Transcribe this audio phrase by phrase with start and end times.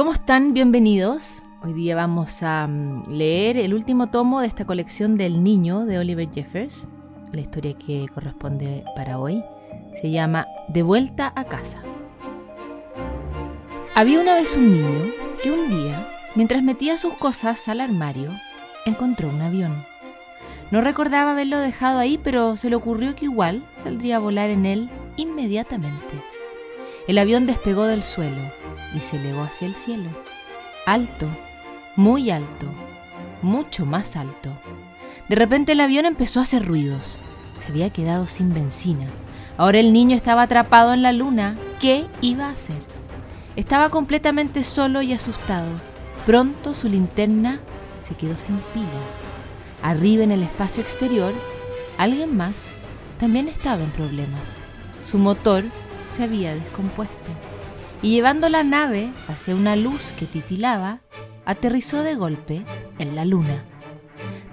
[0.00, 0.54] ¿Cómo están?
[0.54, 1.42] Bienvenidos.
[1.62, 5.98] Hoy día vamos a mm, leer el último tomo de esta colección del niño de
[5.98, 6.88] Oliver Jeffers.
[7.32, 9.44] La historia que corresponde para hoy
[10.00, 11.82] se llama De vuelta a casa.
[13.94, 15.12] Había una vez un niño
[15.42, 18.30] que un día, mientras metía sus cosas al armario,
[18.86, 19.84] encontró un avión.
[20.70, 24.64] No recordaba haberlo dejado ahí, pero se le ocurrió que igual saldría a volar en
[24.64, 26.24] él inmediatamente.
[27.06, 28.59] El avión despegó del suelo
[28.94, 30.10] y se elevó hacia el cielo.
[30.86, 31.28] Alto,
[31.96, 32.66] muy alto,
[33.42, 34.50] mucho más alto.
[35.28, 37.16] De repente el avión empezó a hacer ruidos.
[37.60, 39.06] Se había quedado sin benzina.
[39.56, 41.56] Ahora el niño estaba atrapado en la luna.
[41.80, 42.78] ¿Qué iba a hacer?
[43.56, 45.68] Estaba completamente solo y asustado.
[46.26, 47.60] Pronto su linterna
[48.00, 48.88] se quedó sin pilas.
[49.82, 51.32] Arriba en el espacio exterior,
[51.98, 52.54] alguien más
[53.18, 54.58] también estaba en problemas.
[55.04, 55.64] Su motor
[56.08, 57.30] se había descompuesto
[58.02, 61.00] y llevando la nave hacia una luz que titilaba,
[61.44, 62.64] aterrizó de golpe
[62.98, 63.64] en la luna.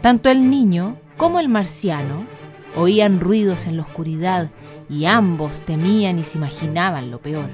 [0.00, 2.26] Tanto el niño como el marciano
[2.74, 4.50] oían ruidos en la oscuridad
[4.88, 7.50] y ambos temían y se imaginaban lo peor.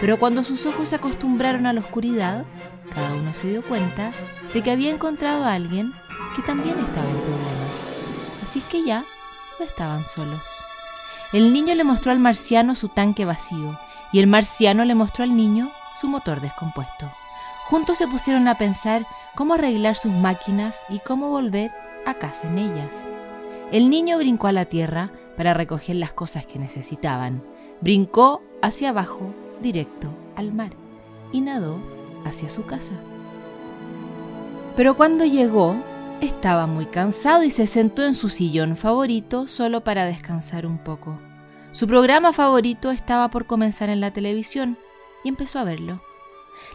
[0.00, 2.44] Pero cuando sus ojos se acostumbraron a la oscuridad,
[2.94, 4.12] cada uno se dio cuenta
[4.52, 5.92] de que había encontrado a alguien
[6.36, 8.44] que también estaba en problemas.
[8.46, 9.04] Así es que ya
[9.58, 10.40] no estaban solos.
[11.32, 13.78] El niño le mostró al marciano su tanque vacío
[14.14, 17.10] y el marciano le mostró al niño su motor descompuesto.
[17.64, 21.72] Juntos se pusieron a pensar cómo arreglar sus máquinas y cómo volver
[22.06, 22.94] a casa en ellas.
[23.72, 27.42] El niño brincó a la tierra para recoger las cosas que necesitaban.
[27.80, 30.06] Brincó hacia abajo, directo
[30.36, 30.70] al mar,
[31.32, 31.80] y nadó
[32.24, 32.92] hacia su casa.
[34.76, 35.74] Pero cuando llegó,
[36.20, 41.18] estaba muy cansado y se sentó en su sillón favorito solo para descansar un poco.
[41.74, 44.78] Su programa favorito estaba por comenzar en la televisión
[45.24, 46.00] y empezó a verlo.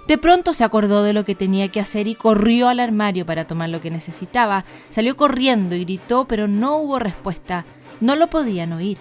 [0.09, 3.47] De pronto se acordó de lo que tenía que hacer y corrió al armario para
[3.47, 4.66] tomar lo que necesitaba.
[4.89, 7.66] Salió corriendo y gritó, pero no hubo respuesta.
[8.01, 8.97] No lo podían oír.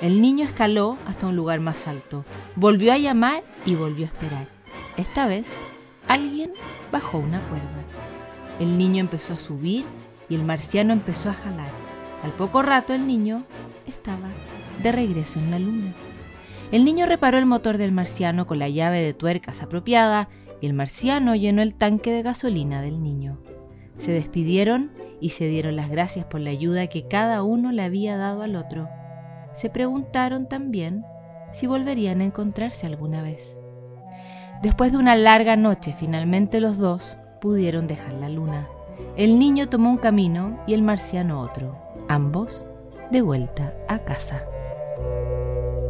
[0.00, 2.24] El niño escaló hasta un lugar más alto,
[2.54, 4.46] volvió a llamar y volvió a esperar.
[4.96, 5.48] Esta vez,
[6.06, 6.52] alguien
[6.92, 7.66] bajó una cuerda.
[8.60, 9.84] El niño empezó a subir
[10.28, 11.72] y el marciano empezó a jalar.
[12.22, 13.44] Al poco rato el niño
[13.88, 14.28] estaba
[14.82, 15.92] de regreso en la luna.
[16.72, 20.28] El niño reparó el motor del marciano con la llave de tuercas apropiada
[20.60, 23.38] y el marciano llenó el tanque de gasolina del niño.
[23.98, 28.16] Se despidieron y se dieron las gracias por la ayuda que cada uno le había
[28.16, 28.88] dado al otro.
[29.52, 31.04] Se preguntaron también
[31.52, 33.58] si volverían a encontrarse alguna vez.
[34.62, 38.68] Después de una larga noche, finalmente los dos pudieron dejar la luna.
[39.16, 41.76] El niño tomó un camino y el marciano otro,
[42.08, 42.64] ambos
[43.10, 44.44] de vuelta a casa.
[45.02, 45.89] Thank you.